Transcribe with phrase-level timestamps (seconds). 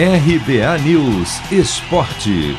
[0.00, 2.56] RBA News Esporte.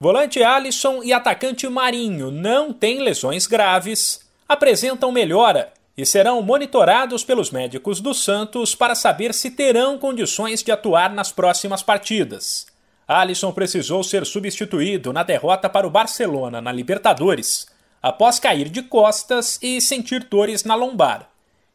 [0.00, 7.52] Volante Alisson e atacante Marinho não têm lesões graves, apresentam melhora e serão monitorados pelos
[7.52, 12.66] médicos do Santos para saber se terão condições de atuar nas próximas partidas.
[13.06, 17.68] Alisson precisou ser substituído na derrota para o Barcelona na Libertadores,
[18.02, 21.28] após cair de costas e sentir dores na lombar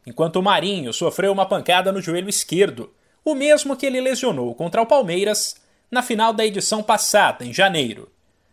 [0.06, 2.92] enquanto o Marinho sofreu uma pancada no joelho esquerdo,
[3.24, 5.56] o mesmo que ele lesionou contra o Palmeiras
[5.90, 8.10] na final da edição passada, em janeiro.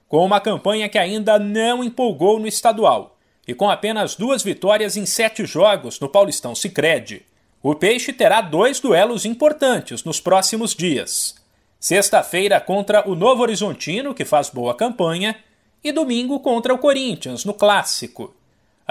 [0.07, 3.17] Com uma campanha que ainda não empolgou no estadual
[3.47, 7.25] e com apenas duas vitórias em sete jogos no Paulistão Sicredi,
[7.63, 11.35] o Peixe terá dois duelos importantes nos próximos dias.
[11.79, 15.35] Sexta-feira contra o Novo Horizontino, que faz boa campanha,
[15.83, 18.35] e domingo contra o Corinthians, no Clássico.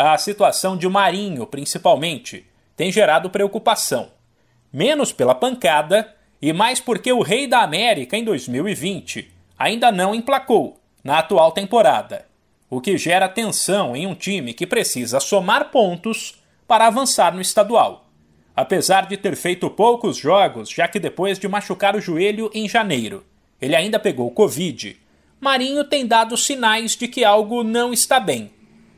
[0.02, 4.08] A situação de Marinho, principalmente, tem gerado preocupação.
[4.72, 10.80] Menos pela pancada e mais porque o Rei da América em 2020 ainda não emplacou
[11.04, 12.24] na atual temporada,
[12.70, 18.08] o que gera tensão em um time que precisa somar pontos para avançar no estadual.
[18.56, 23.22] Apesar de ter feito poucos jogos, já que depois de machucar o joelho em janeiro,
[23.60, 24.98] ele ainda pegou Covid,
[25.38, 28.50] Marinho tem dado sinais de que algo não está bem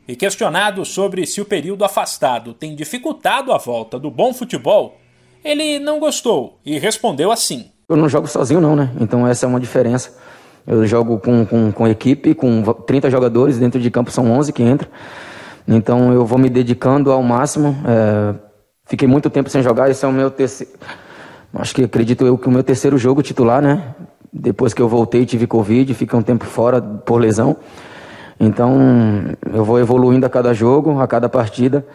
[0.07, 4.97] e questionado sobre se o período afastado tem dificultado a volta do bom futebol,
[5.43, 8.91] ele não gostou e respondeu assim: Eu não jogo sozinho, não, né?
[8.99, 10.15] Então essa é uma diferença.
[10.65, 14.63] Eu jogo com, com, com equipe, com 30 jogadores, dentro de campo são 11 que
[14.63, 14.89] entram.
[15.67, 17.75] Então eu vou me dedicando ao máximo.
[17.85, 18.35] É...
[18.85, 20.73] Fiquei muito tempo sem jogar, esse é o meu terceiro.
[21.53, 23.93] Acho que acredito eu que o meu terceiro jogo titular, né?
[24.31, 27.55] Depois que eu voltei, tive Covid, fiquei um tempo fora por lesão.
[28.39, 31.85] Então, eu vou evoluindo a cada jogo, a cada partida.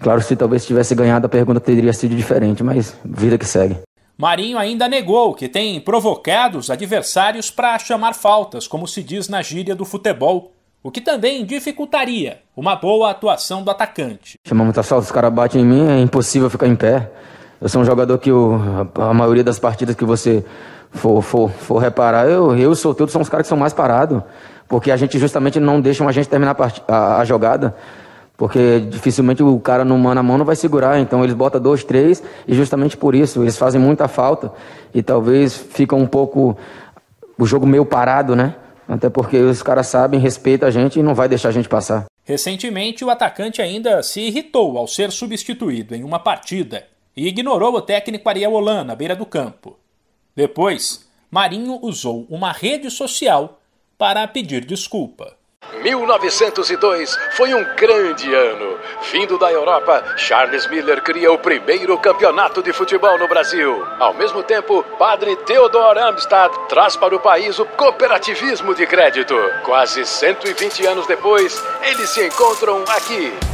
[0.00, 3.78] Claro, se talvez tivesse ganhado, a pergunta teria sido diferente, mas vida que segue.
[4.16, 9.42] Marinho ainda negou que tem provocado os adversários para chamar faltas, como se diz na
[9.42, 10.52] gíria do futebol,
[10.82, 14.38] o que também dificultaria uma boa atuação do atacante.
[14.46, 17.10] Chama muita falta, os caras batem em mim, é impossível ficar em pé.
[17.60, 20.44] Eu sou um jogador que a maioria das partidas que você
[20.90, 23.72] for, for, for reparar, eu, eu e o Solteiro são os caras que são mais
[23.72, 24.22] parados
[24.68, 26.56] porque a gente justamente não deixa a gente terminar
[26.88, 27.74] a, a, jogada,
[28.36, 31.84] porque dificilmente o cara no mano a mão não vai segurar, então eles botam dois,
[31.84, 34.52] três, e justamente por isso eles fazem muita falta
[34.92, 36.56] e talvez fica um pouco
[37.38, 38.54] o jogo meio parado, né?
[38.88, 42.04] Até porque os caras sabem, respeitam a gente e não vai deixar a gente passar.
[42.22, 46.86] Recentemente, o atacante ainda se irritou ao ser substituído em uma partida
[47.16, 49.78] e ignorou o técnico Ariel Holan na beira do campo.
[50.34, 53.60] Depois, Marinho usou uma rede social
[54.04, 55.34] para pedir desculpa.
[55.82, 58.78] 1902 foi um grande ano.
[59.10, 63.82] Vindo da Europa, Charles Miller cria o primeiro campeonato de futebol no Brasil.
[63.98, 69.34] Ao mesmo tempo, padre Theodor Amstad traz para o país o cooperativismo de crédito.
[69.64, 73.53] Quase 120 anos depois, eles se encontram aqui.